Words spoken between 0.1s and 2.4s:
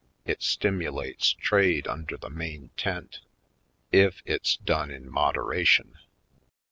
It stimulates trade under the